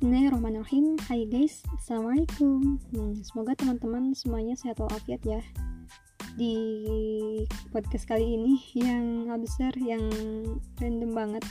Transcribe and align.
Bismillahirrahmanirrahim. 0.00 0.96
Hai 1.12 1.28
guys, 1.28 1.60
Assalamualaikum. 1.76 2.80
Hmm, 2.88 3.20
Semoga 3.20 3.52
teman-teman 3.52 4.16
semuanya 4.16 4.56
sehat 4.56 4.80
walafiat 4.80 5.20
ya. 5.28 5.44
Di 6.40 6.56
podcast 7.68 8.08
kali 8.08 8.24
ini 8.24 8.56
yang 8.80 9.28
besar, 9.36 9.76
yang 9.76 10.00
random 10.80 11.12
banget. 11.12 11.44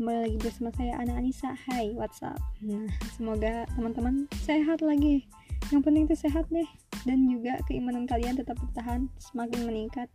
Kembali 0.00 0.16
lagi 0.16 0.38
bersama 0.40 0.72
saya 0.80 0.96
Ana 0.96 1.20
Anissa. 1.20 1.52
Hai, 1.68 1.92
what's 1.92 2.24
up? 2.24 2.40
Nah, 2.64 2.88
semoga 3.12 3.68
teman-teman 3.76 4.24
sehat 4.48 4.80
lagi. 4.80 5.28
Yang 5.68 5.80
penting 5.84 6.02
itu 6.08 6.16
sehat 6.24 6.48
deh. 6.48 6.64
Dan 7.04 7.28
juga 7.28 7.60
keimanan 7.68 8.08
kalian 8.08 8.40
tetap 8.40 8.56
bertahan 8.64 9.12
Semakin 9.20 9.68
meningkat 9.68 10.08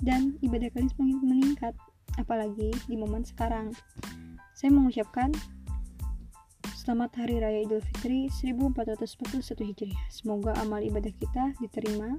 Dan 0.00 0.40
ibadah 0.40 0.72
kalian 0.72 0.88
semakin 0.96 1.20
meningkat. 1.28 1.76
Apalagi 2.16 2.72
di 2.88 2.96
momen 2.96 3.20
sekarang. 3.20 3.76
Saya 4.56 4.72
mengucapkan 4.72 5.36
Selamat 6.86 7.18
Hari 7.18 7.42
Raya 7.42 7.66
Idul 7.66 7.82
Fitri 7.82 8.30
1441 8.30 9.42
Hijriah. 9.42 10.06
Semoga 10.06 10.54
amal 10.62 10.78
ibadah 10.86 11.10
kita 11.18 11.50
diterima 11.58 12.14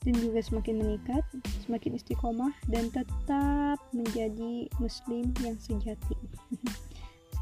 dan 0.00 0.14
juga 0.16 0.40
semakin 0.40 0.80
meningkat, 0.80 1.20
semakin 1.68 2.00
istiqomah 2.00 2.56
dan 2.72 2.88
tetap 2.88 3.76
menjadi 3.92 4.72
muslim 4.80 5.36
yang 5.44 5.60
sejati. 5.60 6.16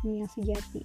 muslim 0.03 0.27
yang 0.27 0.31
sejati. 0.35 0.83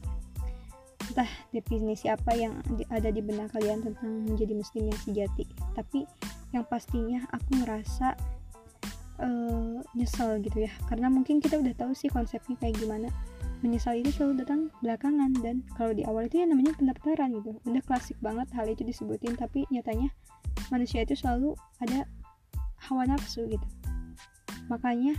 Entah 1.10 1.32
definisi 1.50 2.06
apa 2.06 2.38
yang 2.38 2.62
ada 2.94 3.10
di 3.10 3.26
benak 3.26 3.50
kalian 3.58 3.82
tentang 3.82 4.30
menjadi 4.30 4.54
muslim 4.54 4.94
yang 4.94 5.02
sejati, 5.10 5.50
tapi 5.74 6.06
yang 6.54 6.70
pastinya 6.70 7.26
aku 7.34 7.66
ngerasa 7.66 8.14
uh, 9.26 9.82
nyesel 9.98 10.38
gitu 10.46 10.70
ya, 10.70 10.72
karena 10.86 11.10
mungkin 11.10 11.42
kita 11.42 11.58
udah 11.58 11.74
tahu 11.74 11.98
sih 11.98 12.14
konsepnya 12.14 12.54
kayak 12.62 12.78
gimana 12.78 13.10
menyesal 13.66 13.98
itu 13.98 14.14
selalu 14.14 14.46
datang 14.46 14.62
belakangan. 14.82 15.32
Dan 15.42 15.66
kalau 15.78 15.94
di 15.94 16.04
awal 16.06 16.30
itu 16.30 16.44
ya 16.44 16.46
namanya 16.50 16.74
pendaftaran 16.78 17.34
gitu. 17.38 17.58
Udah 17.66 17.82
klasik 17.86 18.18
banget 18.22 18.48
hal 18.54 18.66
itu 18.70 18.84
disebutin 18.86 19.34
tapi 19.38 19.66
nyatanya 19.74 20.10
manusia 20.70 21.04
itu 21.06 21.16
selalu 21.18 21.54
ada 21.82 22.06
hawa 22.90 23.08
nafsu 23.08 23.46
gitu. 23.50 23.68
Makanya 24.68 25.16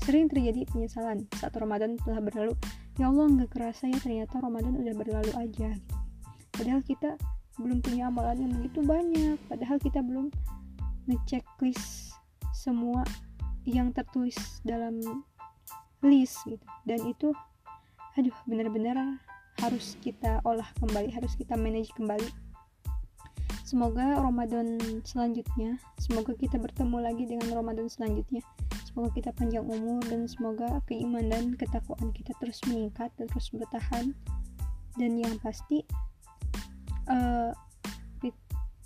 sering 0.00 0.26
terjadi 0.32 0.64
penyesalan 0.72 1.28
saat 1.36 1.54
Ramadan 1.56 1.96
telah 2.00 2.20
berlalu. 2.20 2.56
Ya 2.98 3.08
Allah 3.08 3.26
nggak 3.32 3.50
kerasa 3.52 3.88
ya 3.88 3.98
ternyata 4.00 4.40
Ramadan 4.40 4.76
udah 4.76 4.94
berlalu 4.96 5.32
aja 5.36 5.68
gitu. 5.72 5.96
Padahal 6.50 6.82
kita 6.84 7.16
belum 7.60 7.80
punya 7.80 8.08
amalan 8.08 8.48
yang 8.48 8.52
begitu 8.60 8.80
banyak. 8.84 9.36
Padahal 9.48 9.76
kita 9.80 10.00
belum 10.04 10.28
ngecek 11.08 11.44
list 11.64 12.12
semua 12.52 13.04
yang 13.64 13.92
tertulis 13.92 14.36
dalam 14.64 15.00
list 16.04 16.40
gitu. 16.48 16.64
Dan 16.84 17.00
itu 17.08 17.32
aduh 18.20 18.36
benar-benar 18.44 19.16
harus 19.64 19.96
kita 20.04 20.44
olah 20.44 20.68
kembali 20.76 21.08
harus 21.08 21.32
kita 21.40 21.56
manage 21.56 21.88
kembali. 21.96 22.28
Semoga 23.64 24.20
Ramadan 24.20 24.76
selanjutnya 25.08 25.80
semoga 25.96 26.36
kita 26.36 26.60
bertemu 26.60 27.00
lagi 27.00 27.24
dengan 27.24 27.48
Ramadan 27.56 27.88
selanjutnya. 27.88 28.44
Semoga 28.84 29.08
kita 29.16 29.32
panjang 29.32 29.64
umur 29.64 30.04
dan 30.04 30.28
semoga 30.28 30.84
keimanan 30.84 31.56
dan 31.56 31.56
ketakwaan 31.56 32.12
kita 32.12 32.36
terus 32.44 32.60
meningkat 32.68 33.08
terus 33.16 33.48
bertahan. 33.56 34.12
Dan 35.00 35.16
yang 35.16 35.40
pasti 35.40 35.80
uh, 37.08 37.56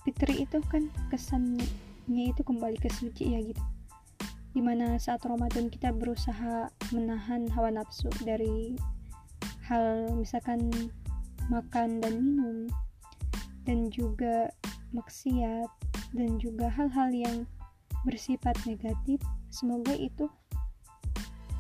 fitri 0.06 0.46
itu 0.46 0.62
kan 0.70 0.94
kesannya 1.10 2.30
itu 2.30 2.42
kembali 2.46 2.78
ke 2.78 2.86
suci 2.86 3.34
ya 3.34 3.42
gitu. 3.42 3.64
Di 4.55 4.62
mana 4.62 4.94
saat 5.02 5.27
Ramadan 5.27 5.66
kita 5.66 5.90
berusaha 5.90 6.70
menahan 6.94 7.50
hawa 7.50 7.74
nafsu 7.74 8.06
dari 8.22 8.78
hal 9.65 10.12
misalkan 10.12 10.69
makan 11.48 12.01
dan 12.01 12.14
minum 12.20 12.58
dan 13.64 13.89
juga 13.89 14.52
maksiat 14.92 15.69
dan 16.13 16.36
juga 16.39 16.69
hal-hal 16.69 17.11
yang 17.11 17.36
bersifat 18.05 18.55
negatif 18.69 19.19
semoga 19.48 19.97
itu 19.97 20.29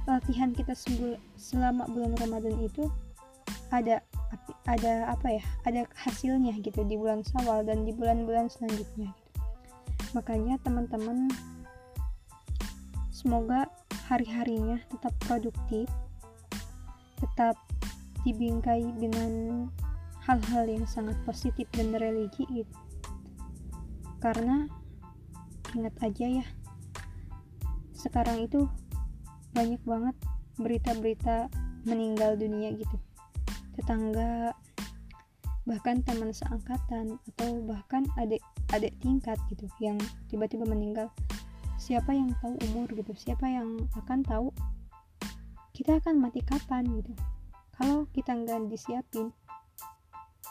latihan 0.04 0.52
kita 0.52 0.76
selama 1.40 1.88
bulan 1.88 2.12
Ramadan 2.20 2.60
itu 2.60 2.92
ada 3.72 4.04
ada 4.68 5.08
apa 5.08 5.40
ya 5.40 5.44
ada 5.64 5.88
hasilnya 5.96 6.60
gitu 6.60 6.84
di 6.84 7.00
bulan 7.00 7.24
Sawal 7.24 7.64
dan 7.64 7.88
di 7.88 7.92
bulan-bulan 7.96 8.52
selanjutnya 8.52 9.08
gitu. 9.12 9.40
makanya 10.12 10.60
teman-teman 10.60 11.32
semoga 13.08 13.64
hari-harinya 14.04 14.76
tetap 14.92 15.16
produktif 15.24 15.88
tetap 17.24 17.56
dibingkai 18.24 18.82
dengan 18.96 19.32
hal-hal 20.24 20.64
yang 20.64 20.88
sangat 20.88 21.14
positif 21.28 21.68
dan 21.76 21.92
religi 21.92 22.48
gitu 22.48 22.74
karena 24.24 24.64
ingat 25.76 25.92
aja 26.00 26.40
ya 26.40 26.46
sekarang 27.92 28.44
itu 28.44 28.68
banyak 29.56 29.80
banget 29.84 30.16
berita-berita 30.60 31.48
meninggal 31.88 32.36
dunia 32.36 32.72
gitu. 32.76 32.96
Tetangga 33.76 34.52
bahkan 35.64 36.04
teman 36.04 36.28
seangkatan 36.28 37.16
atau 37.16 37.50
bahkan 37.64 38.04
adik 38.20 38.44
adik 38.76 38.92
tingkat 39.00 39.40
gitu 39.48 39.64
yang 39.80 39.96
tiba-tiba 40.28 40.68
meninggal. 40.68 41.08
Siapa 41.80 42.12
yang 42.12 42.32
tahu 42.44 42.56
umur 42.72 42.92
gitu? 42.92 43.12
Siapa 43.16 43.48
yang 43.48 43.88
akan 43.96 44.20
tahu? 44.20 44.48
Kita 45.72 45.96
akan 46.00 46.20
mati 46.20 46.44
kapan 46.44 46.86
gitu 47.00 47.12
kalau 47.78 48.06
kita 48.14 48.34
nggak 48.34 48.70
disiapin 48.70 49.34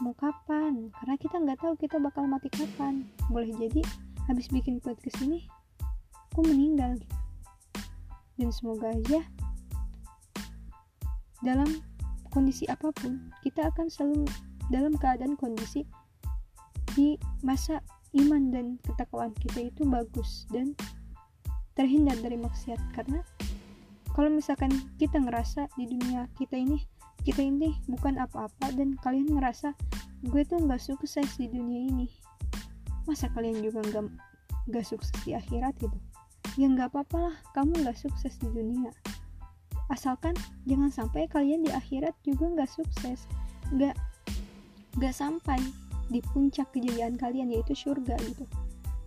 mau 0.02 0.16
kapan? 0.18 0.90
Karena 0.98 1.16
kita 1.16 1.36
nggak 1.40 1.60
tahu 1.62 1.74
kita 1.78 2.02
bakal 2.02 2.26
mati 2.26 2.50
kapan. 2.50 3.08
Boleh 3.30 3.54
jadi 3.56 3.82
habis 4.26 4.50
bikin 4.50 4.80
podcast 4.80 5.20
ini 5.22 5.46
aku 6.34 6.42
meninggal 6.50 6.98
gitu. 6.98 7.18
Dan 8.34 8.50
semoga 8.50 8.90
aja 8.90 9.22
dalam 11.46 11.70
kondisi 12.34 12.66
apa 12.66 12.90
pun 12.98 13.30
kita 13.46 13.70
akan 13.70 13.92
selalu 13.92 14.26
dalam 14.74 14.98
keadaan 14.98 15.38
kondisi 15.38 15.86
di 16.98 17.14
masa 17.46 17.84
iman 18.18 18.50
dan 18.50 18.66
ketakwaan 18.82 19.34
kita 19.38 19.70
itu 19.70 19.86
bagus 19.86 20.50
dan 20.50 20.74
terhindar 21.78 22.18
dari 22.22 22.42
maksiat. 22.42 22.82
Karena 22.98 23.22
kalau 24.18 24.34
misalkan 24.34 24.74
kita 24.98 25.22
ngerasa 25.22 25.70
di 25.78 25.86
dunia 25.90 26.26
kita 26.38 26.58
ini 26.58 26.82
kita 27.24 27.40
ini 27.40 27.78
bukan 27.88 28.20
apa-apa 28.20 28.76
dan 28.76 29.00
kalian 29.00 29.40
ngerasa 29.40 29.72
gue 30.28 30.44
tuh 30.44 30.60
nggak 30.60 30.80
sukses 30.80 31.28
di 31.40 31.48
dunia 31.48 31.88
ini. 31.88 32.08
Masa 33.08 33.32
kalian 33.32 33.64
juga 33.64 33.84
nggak 33.84 34.06
nggak 34.72 34.86
sukses 34.88 35.16
di 35.24 35.32
akhirat 35.36 35.76
gitu? 35.80 35.96
Ya 36.60 36.68
nggak 36.68 36.92
apa-apa 36.92 37.18
lah 37.32 37.36
kamu 37.56 37.84
nggak 37.84 37.96
sukses 37.96 38.36
di 38.40 38.52
dunia. 38.52 38.92
Asalkan 39.92 40.36
jangan 40.68 40.92
sampai 40.92 41.28
kalian 41.32 41.64
di 41.64 41.72
akhirat 41.72 42.16
juga 42.28 42.52
nggak 42.52 42.72
sukses. 42.72 43.28
Nggak 43.72 43.96
nggak 45.00 45.16
sampai 45.16 45.60
di 46.12 46.20
puncak 46.36 46.72
kejayaan 46.76 47.16
kalian 47.16 47.52
yaitu 47.52 47.76
surga 47.76 48.20
gitu. 48.20 48.44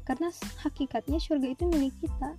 Karena 0.08 0.32
hakikatnya 0.64 1.20
surga 1.20 1.52
itu 1.52 1.64
milik 1.68 1.92
kita. 2.00 2.32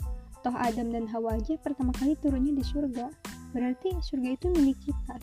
Toh 0.45 0.53
Adam 0.53 0.94
dan 0.94 1.09
Hawa 1.09 1.38
aja 1.38 1.57
pertama 1.61 1.94
kali 1.97 2.17
turunnya 2.17 2.53
di 2.53 2.66
surga. 2.66 3.09
Berarti 3.53 3.94
surga 4.01 4.29
itu 4.38 4.47
milik 4.53 4.78
kita 4.85 5.17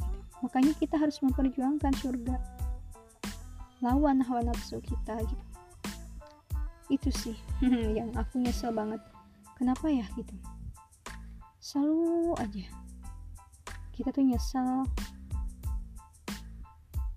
makanya 0.44 0.76
kita 0.76 1.00
harus 1.00 1.16
memperjuangkan 1.24 1.96
surga. 2.04 2.36
Lawan 3.80 4.20
hawa 4.20 4.44
nafsu 4.44 4.76
kita 4.84 5.16
gitu. 5.24 5.44
Itu 6.92 7.08
sih 7.08 7.36
yang 7.98 8.12
aku 8.12 8.44
nyesel 8.44 8.76
banget. 8.76 9.00
Kenapa 9.56 9.88
ya 9.88 10.04
gitu? 10.12 10.36
Selalu 11.64 12.36
aja. 12.36 12.66
Kita 13.96 14.12
tuh 14.12 14.28
nyesel. 14.28 14.84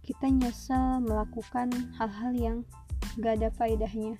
Kita 0.07 0.31
nyesel 0.31 1.03
melakukan 1.03 1.67
hal-hal 1.99 2.31
yang 2.31 2.57
gak 3.19 3.43
ada 3.43 3.51
faedahnya. 3.51 4.15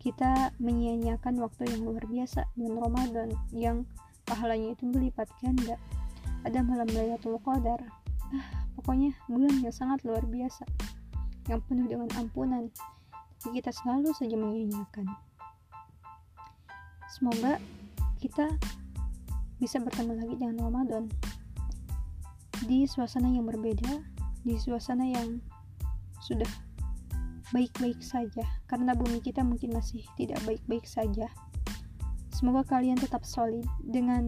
Kita 0.00 0.56
menyia-nyiakan 0.56 1.36
waktu 1.44 1.68
yang 1.68 1.84
luar 1.84 2.08
biasa 2.08 2.48
bulan 2.56 2.80
Ramadan 2.80 3.28
yang 3.52 3.84
pahalanya 4.24 4.72
itu 4.72 4.88
berlipat 4.88 5.28
ganda 5.44 5.76
ada 6.46 6.60
malam 6.64 6.88
Lailatul 6.90 7.40
Qadar. 7.42 7.80
Ah, 8.30 8.46
pokoknya 8.78 9.12
bulan 9.26 9.54
yang 9.60 9.74
sangat 9.74 10.00
luar 10.06 10.22
biasa. 10.26 10.64
Yang 11.48 11.60
penuh 11.66 11.86
dengan 11.88 12.08
ampunan. 12.16 12.68
Tapi 13.40 13.60
kita 13.60 13.72
selalu 13.72 14.12
saja 14.12 14.36
menyanyiakan 14.36 15.30
semoga 17.10 17.58
kita 18.22 18.46
bisa 19.60 19.76
bertemu 19.82 20.12
lagi 20.16 20.34
dengan 20.38 20.56
Ramadan. 20.70 21.04
Di 22.64 22.86
suasana 22.88 23.28
yang 23.28 23.44
berbeda 23.44 24.00
di 24.40 24.56
suasana 24.56 25.04
yang 25.04 25.42
sudah 26.24 26.48
baik-baik 27.52 28.00
saja. 28.00 28.40
Karena 28.64 28.96
bumi 28.96 29.20
kita 29.20 29.44
mungkin 29.44 29.76
masih 29.76 30.00
tidak 30.16 30.40
baik-baik 30.48 30.88
saja. 30.88 31.28
Semoga 32.32 32.64
kalian 32.64 32.96
tetap 32.96 33.26
solid 33.28 33.66
dengan 33.84 34.24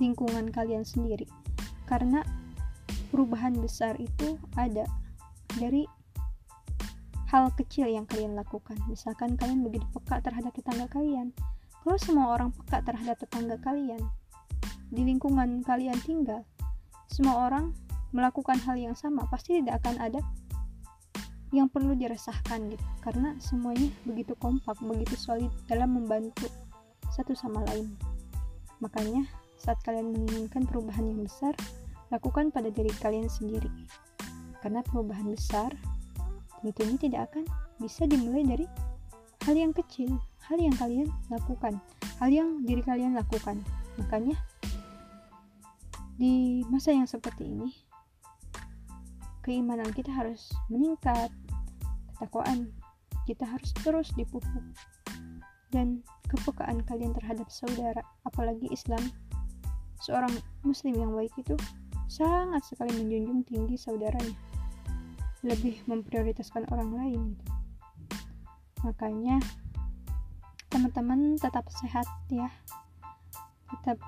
lingkungan 0.00 0.48
kalian 0.50 0.82
sendiri 0.82 1.28
karena 1.86 2.24
perubahan 3.12 3.54
besar 3.58 3.98
itu 4.00 4.38
ada 4.56 4.86
dari 5.58 5.84
hal 7.30 7.54
kecil 7.54 7.86
yang 7.86 8.06
kalian 8.10 8.34
lakukan. 8.34 8.74
Misalkan 8.90 9.38
kalian 9.38 9.62
begitu 9.62 9.86
peka 9.94 10.18
terhadap 10.18 10.50
tetangga 10.50 10.90
kalian. 10.90 11.30
Kalau 11.82 11.98
semua 11.98 12.26
orang 12.34 12.50
peka 12.50 12.82
terhadap 12.82 13.22
tetangga 13.22 13.56
kalian, 13.62 14.02
di 14.90 15.06
lingkungan 15.06 15.62
kalian 15.62 15.96
tinggal, 16.02 16.42
semua 17.06 17.46
orang 17.46 17.70
melakukan 18.10 18.58
hal 18.66 18.74
yang 18.74 18.98
sama, 18.98 19.22
pasti 19.30 19.62
tidak 19.62 19.82
akan 19.86 20.02
ada 20.02 20.20
yang 21.54 21.70
perlu 21.70 21.94
diresahkan 21.94 22.70
gitu. 22.70 22.86
Karena 23.02 23.38
semuanya 23.38 23.90
begitu 24.02 24.34
kompak, 24.38 24.78
begitu 24.82 25.14
solid 25.14 25.50
dalam 25.70 25.94
membantu 25.94 26.50
satu 27.14 27.34
sama 27.34 27.62
lain. 27.70 27.94
Makanya, 28.82 29.26
saat 29.60 29.76
kalian 29.84 30.16
menginginkan 30.16 30.64
perubahan 30.64 31.04
yang 31.04 31.20
besar, 31.20 31.52
lakukan 32.08 32.48
pada 32.48 32.72
diri 32.72 32.88
kalian 33.04 33.28
sendiri. 33.28 33.68
Karena 34.64 34.80
perubahan 34.80 35.28
besar 35.28 35.70
tentunya 36.64 36.96
tidak 36.96 37.20
akan 37.32 37.44
bisa 37.80 38.08
dimulai 38.08 38.44
dari 38.44 38.66
hal 39.44 39.56
yang 39.56 39.72
kecil, 39.76 40.16
hal 40.48 40.56
yang 40.56 40.72
kalian 40.76 41.08
lakukan, 41.28 41.76
hal 42.20 42.28
yang 42.32 42.64
diri 42.64 42.80
kalian 42.80 43.16
lakukan. 43.16 43.60
Makanya 44.00 44.36
di 46.20 46.64
masa 46.68 46.92
yang 46.92 47.08
seperti 47.08 47.48
ini 47.48 47.72
keimanan 49.40 49.88
kita 49.96 50.12
harus 50.12 50.52
meningkat, 50.68 51.32
ketakwaan 52.16 52.68
kita 53.24 53.48
harus 53.48 53.72
terus 53.80 54.12
dipupuk 54.16 54.64
dan 55.72 56.04
kepekaan 56.28 56.84
kalian 56.84 57.14
terhadap 57.16 57.48
saudara, 57.48 58.02
apalagi 58.26 58.68
Islam, 58.68 59.00
seorang 60.00 60.32
muslim 60.64 60.96
yang 60.96 61.12
baik 61.12 61.32
itu 61.36 61.54
sangat 62.08 62.64
sekali 62.64 62.90
menjunjung 62.96 63.44
tinggi 63.44 63.76
saudaranya. 63.76 64.36
Lebih 65.44 65.84
memprioritaskan 65.88 66.68
orang 66.72 66.90
lain 66.96 67.20
gitu. 67.36 67.52
makanya 68.80 69.36
teman-teman 70.72 71.36
tetap 71.36 71.68
sehat 71.68 72.08
ya. 72.32 72.48
Tetap 73.68 74.00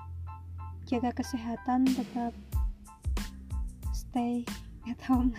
jaga 0.89 1.13
kesehatan 1.13 1.85
tetap 1.85 2.33
stay 3.93 4.41
at 4.89 4.97
home. 5.05 5.29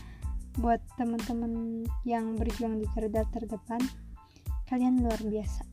Buat 0.62 0.84
teman-teman 1.00 1.82
yang 2.06 2.36
berjuang 2.38 2.78
di 2.78 2.86
garda 2.94 3.26
terdepan 3.32 3.80
kalian 4.68 5.00
luar 5.02 5.18
biasa. 5.18 5.64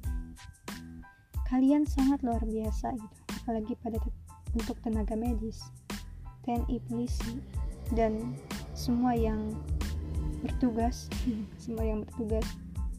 Kalian 1.52 1.84
sangat 1.84 2.24
luar 2.24 2.42
biasa 2.48 2.96
gitu 2.96 3.22
apalagi 3.42 3.74
pada 3.82 3.98
untuk 4.58 4.78
tenaga 4.84 5.16
medis 5.16 5.62
TNI 6.44 6.82
polisi 6.90 7.40
dan 7.94 8.36
semua 8.74 9.14
yang 9.14 9.54
bertugas 10.42 11.06
semua 11.64 11.86
yang 11.86 12.02
bertugas 12.08 12.46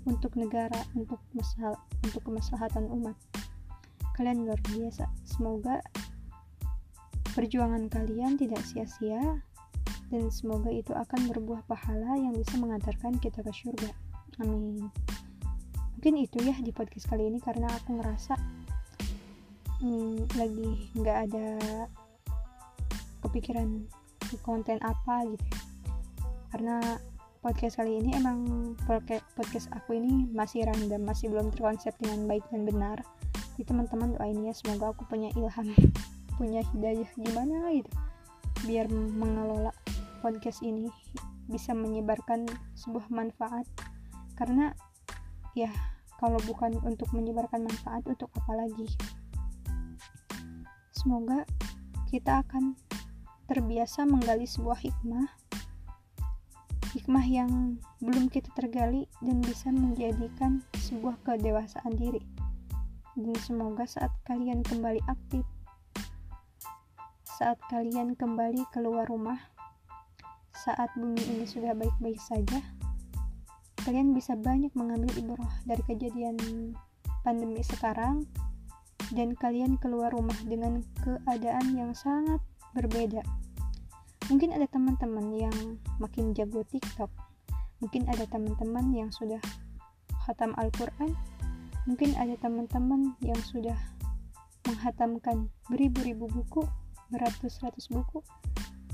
untuk 0.06 0.34
negara 0.34 0.82
untuk 0.98 1.18
masalah 1.34 1.78
untuk 2.02 2.22
kemaslahatan 2.26 2.90
umat. 2.90 3.14
Kalian 4.18 4.44
luar 4.44 4.58
biasa. 4.66 5.06
Semoga 5.24 5.78
perjuangan 7.32 7.88
kalian 7.88 8.36
tidak 8.36 8.60
sia-sia 8.66 9.40
dan 10.12 10.28
semoga 10.28 10.68
itu 10.68 10.92
akan 10.92 11.32
berbuah 11.32 11.64
pahala 11.64 12.20
yang 12.20 12.36
bisa 12.36 12.60
mengantarkan 12.60 13.16
kita 13.16 13.40
ke 13.40 13.52
surga. 13.54 13.90
Amin. 14.44 14.92
Mungkin 15.96 16.14
itu 16.18 16.38
ya 16.44 16.58
di 16.60 16.74
podcast 16.74 17.08
kali 17.08 17.30
ini 17.30 17.38
karena 17.40 17.70
aku 17.72 17.96
ngerasa 17.96 18.36
hmm, 19.82 20.30
lagi 20.38 20.70
nggak 20.94 21.18
ada 21.28 21.48
kepikiran 23.26 23.82
konten 24.46 24.78
apa 24.80 25.26
gitu 25.26 25.44
ya. 25.44 25.60
Karena 26.54 26.76
podcast 27.42 27.82
kali 27.82 27.98
ini 27.98 28.14
emang 28.14 28.72
podcast 29.34 29.66
aku 29.74 29.98
ini 29.98 30.30
masih 30.30 30.62
random 30.62 31.02
masih 31.02 31.28
belum 31.28 31.50
terkonsep 31.50 31.92
dengan 31.98 32.30
baik 32.30 32.46
dan 32.54 32.62
benar. 32.62 32.98
Jadi 33.58 33.68
teman-teman 33.68 34.16
doain 34.16 34.38
ya 34.46 34.54
semoga 34.54 34.94
aku 34.94 35.04
punya 35.10 35.28
ilham 35.34 35.68
punya 36.38 36.62
hidayah 36.72 37.10
gimana 37.18 37.74
gitu. 37.74 37.90
Biar 38.64 38.86
mengelola 38.88 39.74
podcast 40.22 40.62
ini 40.62 40.86
bisa 41.50 41.74
menyebarkan 41.74 42.46
sebuah 42.78 43.10
manfaat. 43.10 43.66
Karena 44.38 44.70
ya 45.58 45.68
kalau 46.22 46.38
bukan 46.46 46.78
untuk 46.86 47.10
menyebarkan 47.10 47.66
manfaat 47.66 48.06
untuk 48.06 48.30
apa 48.38 48.54
lagi 48.54 48.86
semoga 51.02 51.42
kita 52.14 52.46
akan 52.46 52.78
terbiasa 53.50 54.06
menggali 54.06 54.46
sebuah 54.46 54.78
hikmah 54.78 55.26
hikmah 56.94 57.26
yang 57.26 57.82
belum 57.98 58.30
kita 58.30 58.46
tergali 58.54 59.10
dan 59.18 59.42
bisa 59.42 59.74
menjadikan 59.74 60.62
sebuah 60.78 61.18
kedewasaan 61.26 61.96
diri. 61.98 62.20
Dan 63.16 63.32
semoga 63.40 63.88
saat 63.88 64.12
kalian 64.28 64.60
kembali 64.60 65.00
aktif, 65.08 65.42
saat 67.24 67.56
kalian 67.72 68.12
kembali 68.12 68.62
keluar 68.76 69.08
rumah, 69.08 69.40
saat 70.52 70.92
bumi 70.94 71.18
ini 71.32 71.48
sudah 71.48 71.72
baik-baik 71.72 72.20
saja, 72.20 72.60
kalian 73.88 74.12
bisa 74.12 74.36
banyak 74.36 74.70
mengambil 74.76 75.10
ibrah 75.16 75.52
dari 75.64 75.82
kejadian 75.88 76.36
pandemi 77.24 77.64
sekarang 77.64 78.28
dan 79.12 79.36
kalian 79.36 79.76
keluar 79.76 80.08
rumah 80.12 80.36
dengan 80.48 80.80
keadaan 81.04 81.76
yang 81.76 81.92
sangat 81.92 82.40
berbeda. 82.72 83.20
Mungkin 84.32 84.56
ada 84.56 84.64
teman-teman 84.70 85.28
yang 85.36 85.56
makin 86.00 86.32
jago 86.32 86.64
TikTok. 86.64 87.12
Mungkin 87.84 88.08
ada 88.08 88.24
teman-teman 88.30 88.94
yang 88.94 89.10
sudah 89.12 89.42
khatam 90.24 90.56
Al-Quran. 90.56 91.12
Mungkin 91.84 92.14
ada 92.16 92.38
teman-teman 92.40 93.12
yang 93.20 93.38
sudah 93.42 93.76
menghatamkan 94.64 95.50
beribu-ribu 95.66 96.30
buku 96.30 96.62
beratus-ratus 97.12 97.90
buku. 97.92 98.24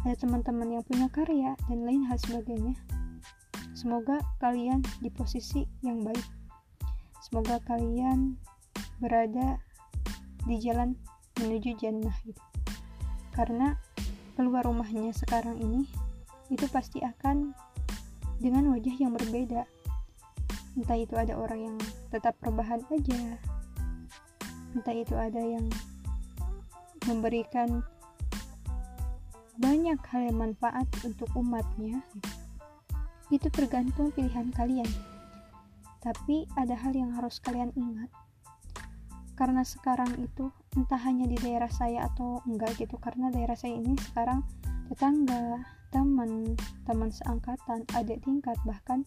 Ada 0.03 0.27
teman-teman 0.27 0.81
yang 0.81 0.83
punya 0.83 1.07
karya 1.13 1.55
dan 1.69 1.85
lain 1.87 2.03
hal 2.09 2.19
sebagainya. 2.19 2.75
Semoga 3.77 4.19
kalian 4.43 4.83
di 4.99 5.13
posisi 5.13 5.63
yang 5.87 6.03
baik. 6.03 6.25
Semoga 7.23 7.63
kalian 7.63 8.41
berada 8.99 9.63
di 10.49 10.57
jalan 10.65 10.97
menuju 11.37 11.77
jannah 11.77 12.17
gitu. 12.25 12.41
Karena 13.37 13.77
keluar 14.35 14.65
rumahnya 14.65 15.13
sekarang 15.13 15.61
ini 15.61 15.85
itu 16.49 16.65
pasti 16.73 17.05
akan 17.05 17.53
dengan 18.41 18.73
wajah 18.73 18.97
yang 18.97 19.13
berbeda. 19.13 19.69
Entah 20.75 20.99
itu 20.99 21.15
ada 21.15 21.37
orang 21.37 21.61
yang 21.61 21.77
tetap 22.09 22.35
perbahan 22.41 22.81
aja 22.89 23.37
entah 24.77 24.93
itu 24.93 25.17
ada 25.17 25.41
yang 25.41 25.65
memberikan 27.09 27.81
banyak 29.59 29.99
hal 30.13 30.23
yang 30.29 30.39
manfaat 30.39 30.87
untuk 31.03 31.27
umatnya 31.35 32.05
itu 33.33 33.49
tergantung 33.51 34.13
pilihan 34.13 34.53
kalian. 34.53 34.89
Tapi 35.99 36.47
ada 36.55 36.79
hal 36.79 36.95
yang 36.95 37.11
harus 37.17 37.43
kalian 37.43 37.75
ingat 37.75 38.09
karena 39.39 39.63
sekarang 39.63 40.11
itu 40.19 40.51
entah 40.75 40.99
hanya 40.99 41.31
di 41.31 41.39
daerah 41.39 41.71
saya 41.71 42.11
atau 42.11 42.43
enggak 42.43 42.75
gitu 42.75 42.99
karena 42.99 43.31
daerah 43.31 43.55
saya 43.55 43.79
ini 43.79 43.95
sekarang 44.11 44.43
tetangga 44.91 45.63
teman 45.95 46.59
teman 46.83 47.15
seangkatan 47.15 47.87
adik 47.95 48.19
tingkat 48.27 48.59
bahkan 48.67 49.07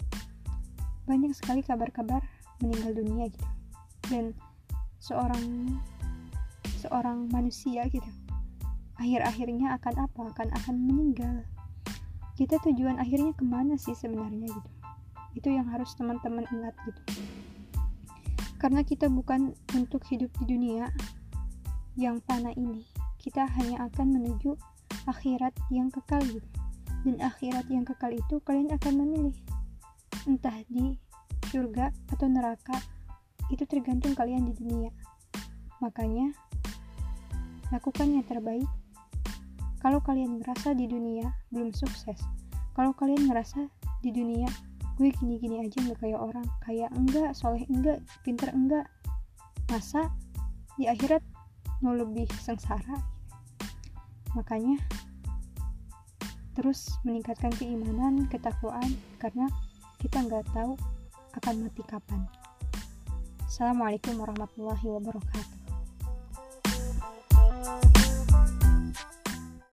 banyak 1.04 1.36
sekali 1.36 1.60
kabar-kabar 1.60 2.24
meninggal 2.64 2.96
dunia 2.96 3.28
gitu. 3.28 3.50
Dan 4.08 4.32
seorang 5.04 5.76
seorang 6.80 7.28
manusia 7.28 7.84
gitu 7.92 8.08
akhir-akhirnya 8.96 9.76
akan 9.84 10.08
apa? 10.08 10.22
Akan 10.32 10.48
akan 10.56 10.76
meninggal. 10.80 11.44
Kita 12.40 12.56
tujuan 12.64 13.04
akhirnya 13.04 13.36
ke 13.36 13.44
mana 13.44 13.76
sih 13.76 13.98
sebenarnya 13.98 14.48
gitu? 14.48 14.70
Itu 15.36 15.48
yang 15.52 15.68
harus 15.68 15.92
teman-teman 16.00 16.48
ingat 16.56 16.78
gitu 16.88 17.02
karena 18.62 18.86
kita 18.86 19.10
bukan 19.10 19.58
untuk 19.74 20.06
hidup 20.06 20.30
di 20.38 20.54
dunia 20.54 20.94
yang 21.98 22.22
fana 22.30 22.54
ini. 22.54 22.86
Kita 23.18 23.50
hanya 23.58 23.90
akan 23.90 24.22
menuju 24.22 24.54
akhirat 25.10 25.58
yang 25.74 25.90
kekal 25.90 26.22
gitu. 26.22 26.46
Dan 27.02 27.18
akhirat 27.18 27.66
yang 27.74 27.82
kekal 27.82 28.14
itu 28.14 28.38
kalian 28.46 28.70
akan 28.70 29.02
memilih. 29.02 29.34
Entah 30.30 30.54
di 30.70 30.94
surga 31.50 31.90
atau 32.14 32.30
neraka. 32.30 32.78
Itu 33.50 33.66
tergantung 33.66 34.14
kalian 34.14 34.46
di 34.46 34.54
dunia. 34.54 34.94
Makanya 35.82 36.30
lakukan 37.74 38.14
yang 38.14 38.26
terbaik. 38.30 38.70
Kalau 39.82 39.98
kalian 40.06 40.38
ngerasa 40.38 40.78
di 40.78 40.86
dunia 40.86 41.34
belum 41.50 41.74
sukses, 41.74 42.22
kalau 42.78 42.94
kalian 42.94 43.26
ngerasa 43.26 43.66
di 44.06 44.14
dunia 44.14 44.46
gue 45.02 45.10
gini-gini 45.18 45.66
aja 45.66 45.82
nggak 45.82 45.98
kayak 45.98 46.22
orang. 46.22 46.46
Kayak 46.62 46.94
enggak 46.94 47.34
soleh 47.34 47.66
enggak 47.74 48.06
pinter 48.22 48.54
enggak. 48.54 48.86
Masa 49.74 50.14
di 50.78 50.86
akhirat 50.86 51.26
mau 51.82 51.98
lebih 51.98 52.30
sengsara? 52.38 53.02
Makanya 54.38 54.78
terus 56.54 56.94
meningkatkan 57.02 57.50
keimanan 57.58 58.30
ketakwaan 58.30 58.94
karena 59.18 59.50
kita 59.98 60.22
nggak 60.22 60.46
tahu 60.54 60.78
akan 61.34 61.66
mati 61.66 61.82
kapan. 61.90 62.22
Assalamualaikum 63.50 64.22
warahmatullahi 64.22 64.86
wabarakatuh 64.86 65.61